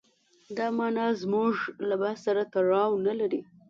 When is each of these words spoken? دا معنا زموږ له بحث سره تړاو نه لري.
دا 0.57 0.67
معنا 0.77 1.05
زموږ 1.21 1.53
له 1.89 1.95
بحث 2.01 2.19
سره 2.27 2.41
تړاو 2.53 2.91
نه 3.07 3.13
لري. 3.19 3.41